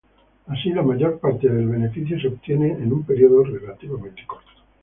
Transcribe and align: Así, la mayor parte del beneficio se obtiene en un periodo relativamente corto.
Así, 0.47 0.69
la 0.71 0.81
mayor 0.81 1.19
parte 1.19 1.47
del 1.47 1.67
beneficio 1.67 2.19
se 2.19 2.29
obtiene 2.29 2.69
en 2.71 2.91
un 2.91 3.03
periodo 3.03 3.43
relativamente 3.43 4.25
corto. 4.25 4.49